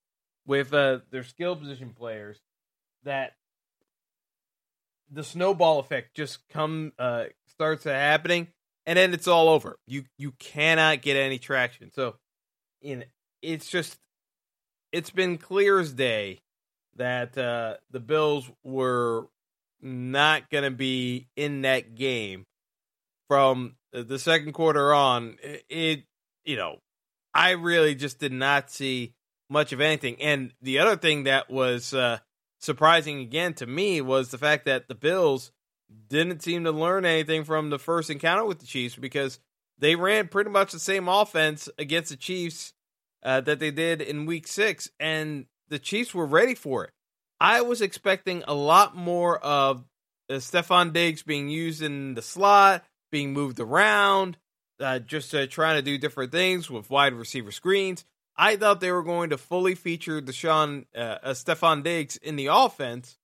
[0.45, 2.39] with uh, their skill position players,
[3.03, 3.33] that
[5.11, 8.47] the snowball effect just come uh, starts happening,
[8.85, 9.77] and then it's all over.
[9.87, 11.91] You you cannot get any traction.
[11.93, 12.15] So,
[12.81, 13.05] in
[13.41, 13.97] it's just
[14.91, 16.39] it's been clear as day
[16.95, 19.27] that uh, the Bills were
[19.81, 22.45] not going to be in that game
[23.27, 25.37] from the second quarter on.
[25.69, 26.03] It,
[26.45, 26.77] you know,
[27.33, 29.13] I really just did not see
[29.49, 30.21] much of anything.
[30.21, 32.19] And the other thing that was uh,
[32.59, 35.51] surprising again to me was the fact that the Bills
[36.07, 39.39] didn't seem to learn anything from the first encounter with the Chiefs because
[39.77, 42.73] they ran pretty much the same offense against the Chiefs
[43.23, 46.91] uh, that they did in week six, and the Chiefs were ready for it.
[47.39, 49.83] I was expecting a lot more of
[50.29, 54.37] uh, Stefon Diggs being used in the slot, being moved around,
[54.79, 58.05] uh, just uh, trying to do different things with wide receiver screens.
[58.35, 62.47] I thought they were going to fully feature Deshaun, uh, uh, Stefon Diggs in the
[62.47, 63.17] offense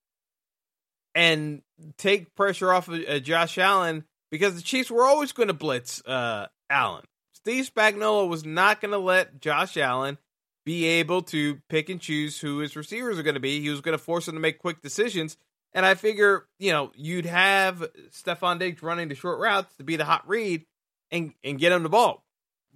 [1.16, 1.62] and
[1.98, 6.04] take pressure off of uh, Josh Allen because the Chiefs were always going to blitz
[6.06, 7.06] uh, Allen.
[7.34, 10.18] Steve Spagnuolo was not going to let Josh Allen
[10.66, 13.62] be able to pick and choose who his receivers are going to be.
[13.62, 15.38] He was going to force them to make quick decisions.
[15.74, 19.96] And I figure, you know, you'd have Stefon Diggs running the short routes to be
[19.96, 20.66] the hot read
[21.12, 22.24] and and get him the ball.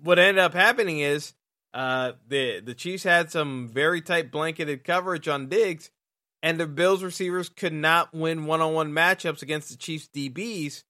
[0.02, 1.34] What ended up happening is
[1.74, 5.90] uh, the the Chiefs had some very tight blanketed coverage on Diggs,
[6.44, 10.84] and the Bills receivers could not win one on one matchups against the Chiefs DBs.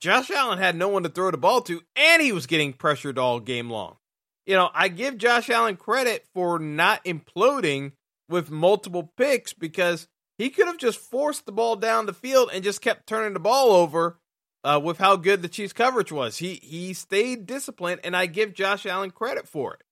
[0.00, 3.16] Josh Allen had no one to throw the ball to, and he was getting pressured
[3.16, 3.96] all game long
[4.46, 7.92] you know, I give Josh Allen credit for not imploding
[8.28, 12.64] with multiple picks because he could have just forced the ball down the field and
[12.64, 14.18] just kept turning the ball over
[14.64, 16.38] uh, with how good the Chiefs coverage was.
[16.38, 19.82] He he stayed disciplined, and I give Josh Allen credit for it.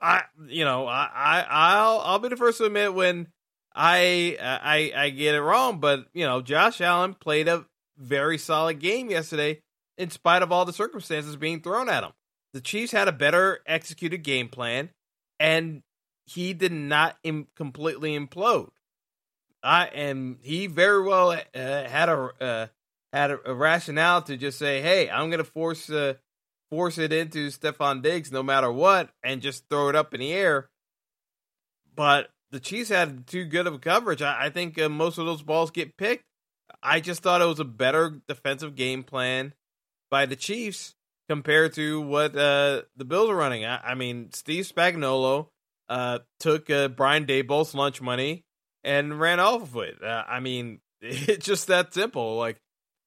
[0.00, 3.28] I you know I, I I'll I'll be the first to admit when
[3.74, 7.66] I I I get it wrong, but you know Josh Allen played a
[7.98, 9.60] very solid game yesterday
[9.98, 12.12] in spite of all the circumstances being thrown at him.
[12.52, 14.90] The Chiefs had a better executed game plan,
[15.40, 15.82] and
[16.26, 18.70] he did not Im- completely implode.
[19.62, 22.66] I and he very well uh, had a uh,
[23.12, 26.14] had a, a, rationale to just say, "Hey, I'm going to force uh,
[26.70, 30.32] force it into Stefon Diggs no matter what, and just throw it up in the
[30.32, 30.68] air."
[31.94, 34.22] But the Chiefs had too good of a coverage.
[34.22, 36.24] I, I think uh, most of those balls get picked.
[36.82, 39.54] I just thought it was a better defensive game plan
[40.10, 40.94] by the Chiefs
[41.28, 43.64] compared to what uh, the Bills are running.
[43.64, 45.48] I, I mean, Steve Spagnuolo
[45.88, 48.44] uh, took uh, Brian Daboll's lunch money
[48.84, 50.02] and ran off of it.
[50.02, 52.36] Uh, I mean, it's just that simple.
[52.36, 52.58] Like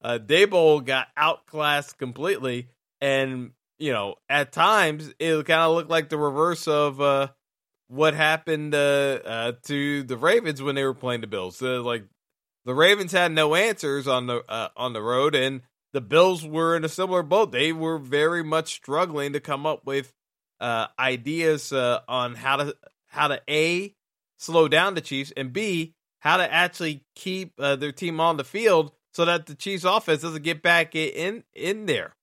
[0.02, 2.68] uh, Daboll got outclassed completely,
[3.00, 7.28] and you know, at times it kind of looked like the reverse of uh,
[7.88, 11.56] what happened uh, uh, to the Ravens when they were playing the Bills.
[11.56, 12.04] So, like
[12.64, 16.76] the Ravens had no answers on the uh, on the road, and the Bills were
[16.76, 17.52] in a similar boat.
[17.52, 20.12] They were very much struggling to come up with
[20.60, 23.94] uh, ideas uh, on how to how to a
[24.38, 28.44] slow down the Chiefs and b how to actually keep uh, their team on the
[28.44, 32.14] field so that the Chiefs offense doesn't get back in in there.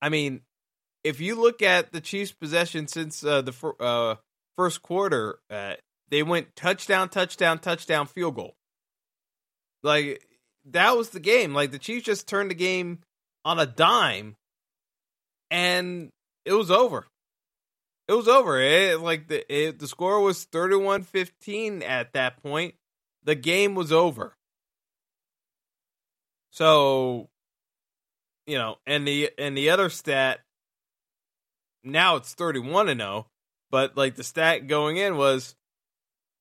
[0.00, 0.42] I mean,
[1.02, 4.14] if you look at the Chiefs possession since the uh,
[4.58, 5.74] first quarter, uh,
[6.10, 8.56] they went touchdown, touchdown, touchdown, field goal.
[9.84, 10.22] Like
[10.66, 11.54] that was the game.
[11.54, 12.98] Like the Chiefs just turned the game
[13.44, 14.34] on a dime,
[15.50, 16.10] and
[16.44, 17.06] it was over.
[18.08, 18.60] It was over.
[18.60, 22.74] It, like the it, the score was 31-15 at that point.
[23.22, 24.34] The game was over.
[26.50, 27.28] So,
[28.46, 30.40] you know, and the and the other stat
[31.84, 33.26] now it's 31 to 0,
[33.70, 35.54] but like the stat going in was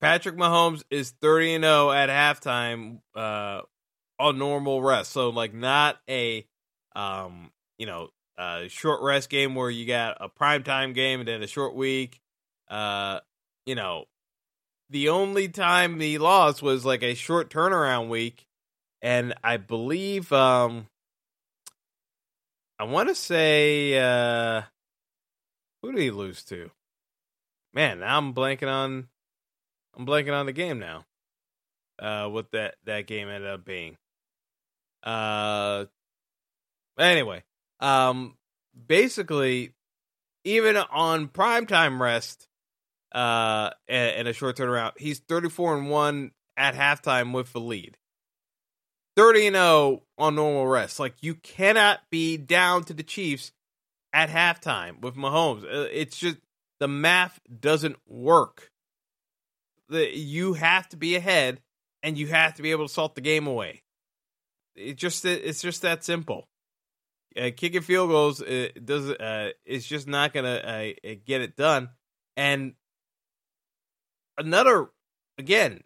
[0.02, 3.62] Patrick Mahomes is 30 and 0 at halftime uh
[4.20, 5.12] on normal rest.
[5.12, 6.46] So like not a
[6.96, 11.28] um, you know, a short rest game where you got a prime time game and
[11.28, 12.22] then a short week.
[12.68, 13.20] Uh,
[13.66, 14.06] you know,
[14.90, 18.48] the only time he lost was like a short turnaround week,
[19.02, 20.88] and I believe um,
[22.80, 24.64] I want to say uh,
[25.82, 26.72] who did he lose to?
[27.78, 29.08] Man, now I'm blanking on
[29.96, 31.06] I'm blanking on the game now.
[32.00, 33.98] Uh, what that that game ended up being.
[35.04, 35.86] Uh,
[36.98, 37.44] anyway,
[37.80, 38.36] um,
[38.88, 39.76] basically,
[40.44, 42.48] even on primetime rest,
[43.14, 47.96] uh, and, and a short turnaround, he's 34 and 1 at halftime with the lead.
[49.16, 51.00] 30 and 0 on normal rest.
[51.00, 53.52] Like, you cannot be down to the Chiefs
[54.14, 55.64] at halftime with Mahomes.
[55.64, 56.38] Uh, it's just
[56.80, 58.72] the math doesn't work.
[59.90, 61.62] The, you have to be ahead
[62.04, 63.84] and you have to be able to salt the game away.
[64.76, 66.48] It just it's just that simple
[67.38, 71.90] uh, kicking field goals uh, does uh, it's just not gonna uh, get it done.
[72.36, 72.74] And
[74.38, 74.90] another
[75.38, 75.84] again,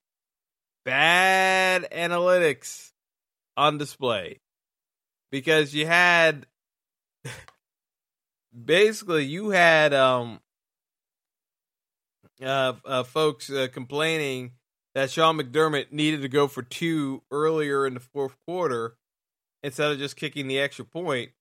[0.86, 2.92] bad analytics
[3.58, 4.40] on display
[5.32, 6.46] because you had
[8.66, 10.40] basically you had um
[12.42, 14.52] uh, uh folks uh, complaining
[14.94, 18.96] that Sean McDermott needed to go for two earlier in the fourth quarter
[19.64, 21.32] instead of just kicking the extra point.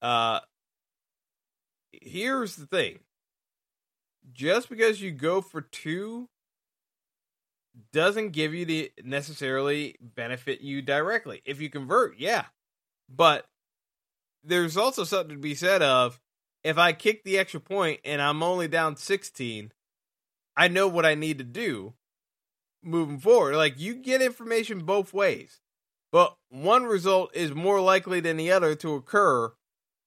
[0.00, 0.40] Uh,
[1.92, 3.00] here's the thing
[4.32, 6.28] just because you go for two
[7.92, 11.42] doesn't give you the necessarily benefit you directly.
[11.44, 12.44] If you convert, yeah.
[13.08, 13.46] But
[14.44, 16.20] there's also something to be said of
[16.62, 19.72] if I kick the extra point and I'm only down 16,
[20.56, 21.94] I know what I need to do
[22.82, 23.56] moving forward.
[23.56, 25.60] Like you get information both ways.
[26.12, 29.52] But one result is more likely than the other to occur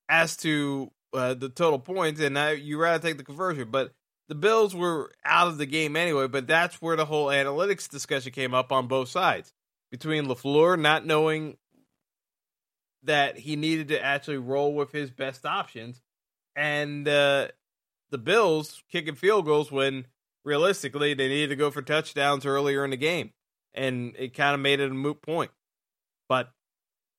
[0.10, 3.70] as to uh, the total points, and now you rather take the conversion.
[3.72, 3.94] But
[4.28, 6.28] the Bills were out of the game anyway.
[6.28, 9.54] But that's where the whole analytics discussion came up on both sides
[9.92, 11.58] between LaFleur not knowing
[13.04, 16.02] that he needed to actually roll with his best options,
[16.56, 17.48] and uh,
[18.12, 20.06] the Bills kicking field goals when
[20.46, 23.32] realistically they needed to go for touchdowns earlier in the game,
[23.74, 25.52] and it kind of made it a moot point.
[26.30, 26.52] But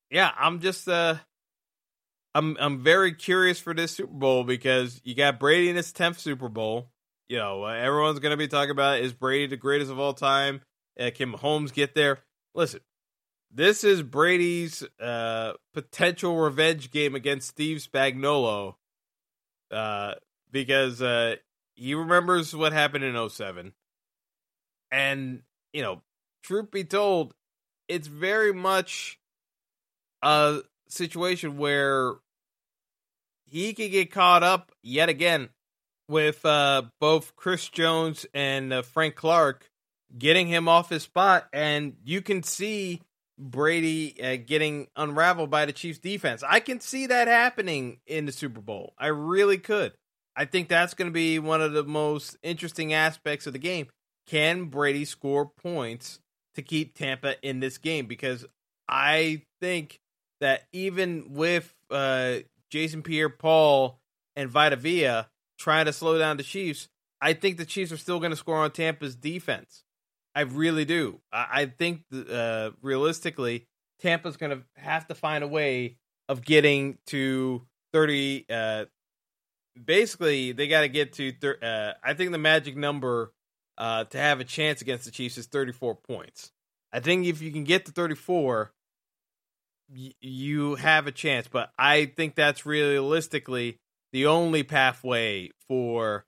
[0.09, 1.15] yeah, I'm just uh
[2.33, 6.19] I'm I'm very curious for this Super Bowl because you got Brady in his 10th
[6.19, 6.89] Super Bowl.
[7.29, 10.13] You know, uh, everyone's going to be talking about is Brady the greatest of all
[10.13, 10.61] time?
[10.99, 12.19] Uh, can Mahomes get there?
[12.53, 12.81] Listen,
[13.51, 18.75] this is Brady's uh, potential revenge game against Steve Spagnuolo
[19.71, 20.15] uh,
[20.51, 21.35] because uh,
[21.75, 23.73] he remembers what happened in 07.
[24.91, 25.41] And,
[25.73, 26.01] you know,
[26.43, 27.33] truth be told,
[27.87, 29.19] it's very much
[30.21, 32.13] a situation where
[33.45, 35.49] he could get caught up yet again
[36.07, 39.69] with uh, both Chris Jones and uh, Frank Clark
[40.17, 43.01] getting him off his spot, and you can see
[43.37, 46.43] Brady uh, getting unraveled by the Chiefs defense.
[46.47, 48.93] I can see that happening in the Super Bowl.
[48.97, 49.93] I really could.
[50.35, 53.87] I think that's going to be one of the most interesting aspects of the game.
[54.27, 56.19] Can Brady score points
[56.55, 58.05] to keep Tampa in this game?
[58.05, 58.45] Because
[58.87, 59.99] I think
[60.41, 62.37] that even with uh,
[62.69, 63.99] Jason Pierre Paul
[64.35, 65.23] and Vita Vea
[65.57, 66.87] trying to slow down the Chiefs,
[67.21, 69.83] I think the Chiefs are still going to score on Tampa's defense.
[70.35, 71.21] I really do.
[71.31, 73.65] I, I think uh, realistically,
[74.01, 75.95] Tampa's going to have to find a way
[76.27, 77.61] of getting to
[77.93, 78.45] 30.
[78.49, 78.85] Uh,
[79.83, 81.31] basically, they got to get to.
[81.31, 83.31] Thir- uh, I think the magic number
[83.77, 86.51] uh, to have a chance against the Chiefs is 34 points.
[86.91, 88.71] I think if you can get to 34,
[89.89, 91.47] y- you have a chance.
[91.47, 93.79] But I think that's realistically
[94.13, 96.25] the only pathway for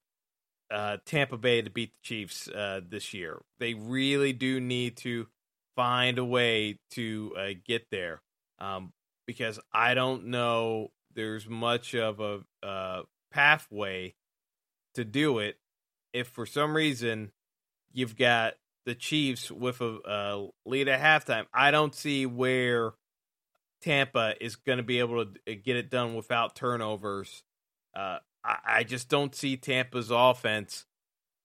[0.70, 3.42] uh, Tampa Bay to beat the Chiefs uh, this year.
[3.60, 5.28] They really do need to
[5.76, 8.22] find a way to uh, get there
[8.60, 8.92] um,
[9.26, 14.16] because I don't know there's much of a uh, pathway
[14.96, 15.58] to do it
[16.14, 17.32] if for some reason
[17.92, 18.54] you've got
[18.86, 21.46] the Chiefs with a, a lead at halftime.
[21.54, 22.94] I don't see where
[23.82, 27.44] Tampa is going to be able to get it done without turnovers.
[27.96, 30.86] Uh, I, I just don't see Tampa's offense.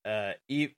[0.05, 0.70] Uh, you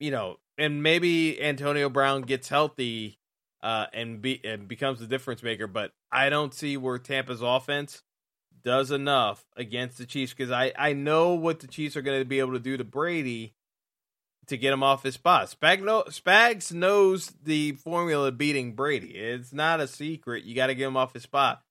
[0.00, 3.18] know, and maybe Antonio Brown gets healthy
[3.62, 8.02] uh, and be and becomes the difference maker, but I don't see where Tampa's offense
[8.62, 12.24] does enough against the Chiefs because I I know what the Chiefs are going to
[12.24, 13.54] be able to do to Brady
[14.46, 15.46] to get him off his spot.
[15.48, 19.16] Spag no, Spags knows the formula of beating Brady.
[19.16, 20.44] It's not a secret.
[20.44, 21.62] You got to get him off his spot.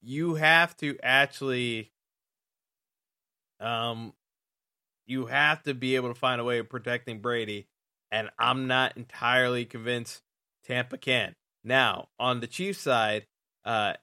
[0.00, 1.92] You have to actually
[3.60, 4.12] um,
[5.06, 7.68] you have to be able to find a way of protecting Brady,
[8.10, 10.22] and I'm not entirely convinced
[10.66, 11.34] Tampa can.
[11.64, 13.26] Now, on the Chiefs side,
[13.64, 13.94] uh,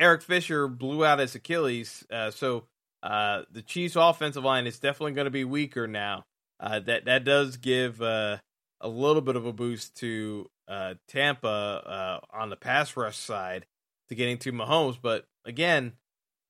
[0.00, 2.64] Eric Fisher blew out his Achilles, uh, so
[3.02, 6.24] uh, the Chiefs' offensive line is definitely going to be weaker now.
[6.58, 8.38] Uh, that that does give uh,
[8.80, 13.66] a little bit of a boost to uh, Tampa uh, on the pass rush side
[14.08, 15.92] to getting to Mahomes, but again,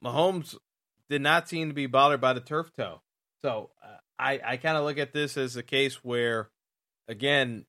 [0.02, 0.56] Mahomes
[1.08, 3.02] did not seem to be bothered by the turf toe.
[3.42, 3.70] So
[4.18, 6.50] I I kind of look at this as a case where,
[7.08, 7.64] again,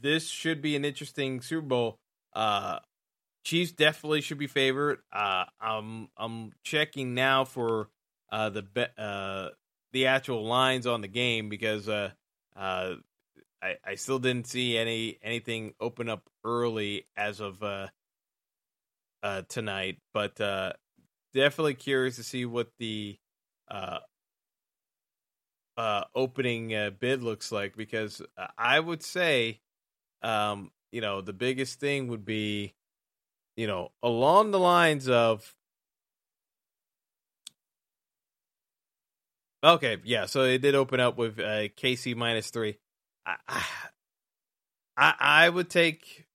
[0.00, 1.98] this should be an interesting Super Bowl.
[2.34, 2.80] Uh,
[3.44, 5.00] Chiefs definitely should be favored.
[5.12, 7.90] Uh, I'm I'm checking now for
[8.32, 9.50] uh, the be- uh,
[9.92, 12.10] the actual lines on the game because uh,
[12.56, 12.94] uh,
[13.62, 17.88] I I still didn't see any anything open up early as of uh,
[19.22, 20.72] uh, tonight, but uh,
[21.32, 23.18] definitely curious to see what the
[23.70, 23.98] uh,
[25.76, 28.22] uh, opening uh, bid looks like because
[28.56, 29.60] I would say,
[30.22, 32.74] um, you know, the biggest thing would be,
[33.56, 35.54] you know, along the lines of.
[39.62, 42.78] Okay, yeah, so it did open up with uh, KC minus three.
[43.26, 43.36] I,
[44.96, 46.26] I, I would take,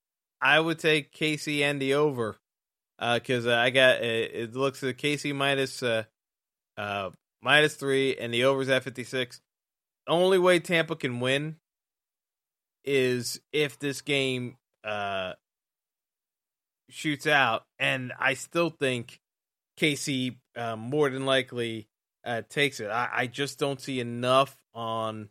[0.42, 2.38] I would take KC and the over
[3.00, 6.04] because uh, uh, I got it, it looks at KC minus, uh,
[6.76, 7.12] uh,
[7.42, 9.42] minus three and the overs at 56.
[10.08, 11.58] Only way Tampa can win
[12.84, 15.34] is if this game uh,
[16.90, 19.20] shoots out, and I still think
[19.80, 21.88] KC uh, more than likely
[22.24, 22.90] uh, takes it.
[22.90, 25.30] I, I just don't see enough on.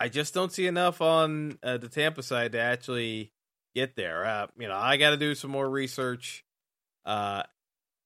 [0.00, 3.32] I just don't see enough on uh, the Tampa side to actually
[3.74, 4.24] get there.
[4.24, 6.44] Uh, you know, I got to do some more research
[7.06, 7.44] uh,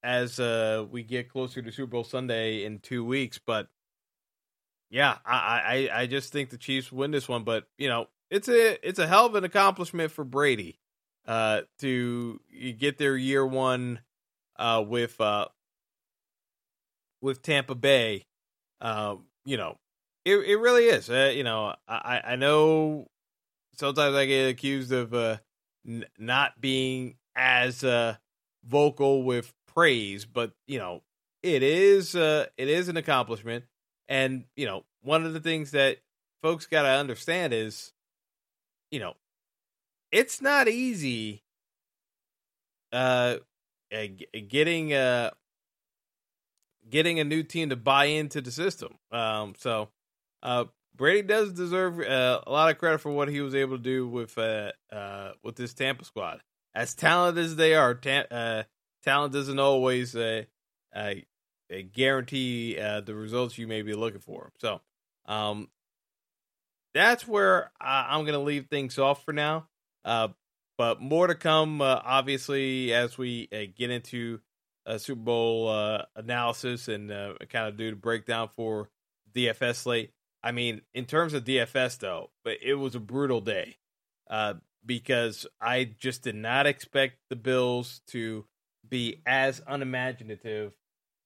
[0.03, 3.41] as uh, we get closer to Super Bowl Sunday in two weeks.
[3.45, 3.68] But
[4.91, 7.45] yeah, I, I I just think the Chiefs win this one.
[7.45, 10.79] But you know, it's a it's a hell of an accomplishment for Brady
[11.27, 12.41] uh, to
[12.79, 14.01] get their year one
[14.59, 15.47] uh, with uh,
[17.20, 18.27] with Tampa Bay.
[18.81, 19.79] Uh, you know,
[20.24, 21.11] it it really is.
[21.11, 23.09] Uh, you know, I I know
[23.74, 25.39] sometimes I get accused of uh,
[25.87, 28.16] n- not being as uh,
[28.64, 31.03] vocal with praise, but you know,
[31.43, 33.64] it is uh, it is an accomplishment,
[34.09, 35.99] and you know, one of the things that
[36.43, 37.93] folks got to understand is,
[38.91, 39.14] you know,
[40.13, 41.43] it's not easy.
[42.93, 43.37] Uh,
[44.49, 45.31] getting uh
[46.89, 48.95] getting a new team to buy into the system.
[49.11, 49.89] Um, so
[50.43, 53.83] uh, Brady does deserve uh, a lot of credit for what he was able to
[53.83, 56.41] do with uh, uh, with this Tampa squad.
[56.75, 58.63] As talented as they are, ta- uh,
[59.03, 60.43] talent doesn't always uh,
[60.95, 61.15] uh,
[61.93, 64.53] guarantee the results you may be looking for.
[64.59, 64.81] So
[65.27, 65.69] um,
[66.95, 69.69] that's where I- I'm going to leave things off for now.
[70.07, 70.29] Uh,
[70.79, 74.41] but more to come, uh, obviously, as we uh, get into
[74.87, 78.89] a Super Bowl uh, analysis and uh, kind of do the breakdown for
[79.35, 80.13] DFS slate.
[80.43, 83.79] I mean, in terms of DFS, though, but it was a brutal day
[84.31, 84.55] uh,
[84.85, 88.45] because I just did not expect the Bills to
[88.89, 90.75] be as unimaginative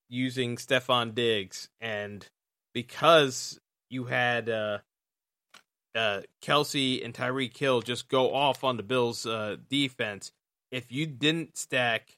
[0.09, 2.27] using Stefon Diggs, and
[2.73, 3.59] because
[3.89, 4.49] you had
[5.95, 10.31] uh, Kelce and Tyreek Hill just go off on the Bills' uh, defense,
[10.71, 12.17] if you didn't stack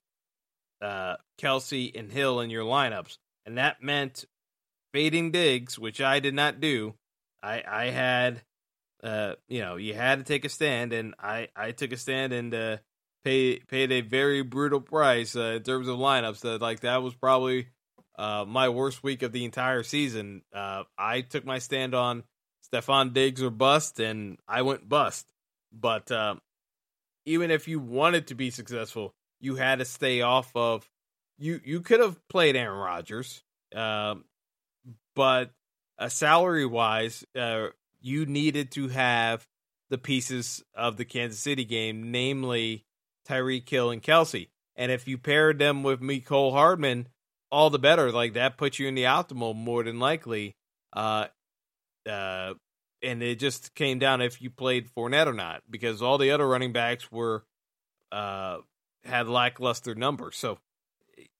[0.81, 4.25] uh, Kelce and Hill in your lineups, and that meant
[4.93, 6.93] fading Diggs, which I did not do.
[7.41, 8.41] I I had,
[9.03, 12.33] uh, you know, you had to take a stand, and I I took a stand
[12.33, 12.77] and uh,
[13.23, 16.41] pay paid a very brutal price uh, in terms of lineups.
[16.41, 17.67] That like that was probably
[18.17, 20.43] uh, my worst week of the entire season.
[20.53, 22.23] Uh, I took my stand on
[22.73, 25.27] Stefon Diggs or bust, and I went bust.
[25.71, 26.35] But uh,
[27.25, 30.89] even if you wanted to be successful, you had to stay off of.
[31.37, 33.43] You you could have played Aaron Rodgers,
[33.75, 34.25] um,
[35.15, 35.51] but
[35.97, 37.67] uh, salary wise, uh,
[38.01, 39.47] you needed to have
[39.89, 42.85] the pieces of the Kansas City game, namely
[43.27, 44.49] Tyreek Hill and Kelce.
[44.75, 47.07] And if you paired them with Mecole Hardman,
[47.51, 48.11] all the better.
[48.11, 50.55] Like that puts you in the optimal more than likely.
[50.91, 51.27] Uh,
[52.09, 52.55] uh,
[53.03, 56.47] and it just came down if you played Fournette or not, because all the other
[56.47, 57.43] running backs were
[58.11, 58.57] uh
[59.05, 60.37] had lackluster numbers.
[60.37, 60.59] So,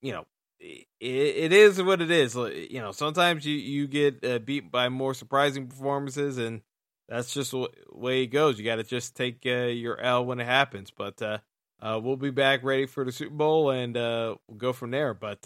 [0.01, 0.25] you know,
[0.59, 2.35] it, it is what it is.
[2.35, 6.61] You know, sometimes you you get uh, beat by more surprising performances, and
[7.07, 8.57] that's just the way it goes.
[8.57, 10.91] You got to just take uh, your L when it happens.
[10.91, 11.37] But uh,
[11.81, 15.13] uh, we'll be back ready for the Super Bowl, and uh, we'll go from there.
[15.13, 15.45] But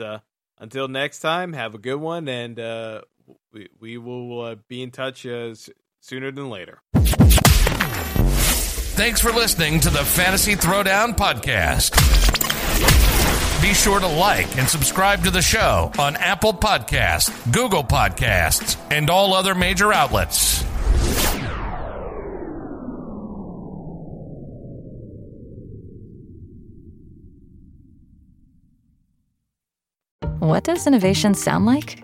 [0.58, 2.58] until next time, have a good one, and
[3.52, 5.54] we we will be in touch uh,
[6.00, 6.80] sooner than later.
[8.96, 11.94] Thanks for listening to the Fantasy Throwdown Podcast.
[13.62, 19.10] Be sure to like and subscribe to the show on Apple Podcasts, Google Podcasts, and
[19.10, 20.64] all other major outlets.
[30.40, 32.04] What does innovation sound like?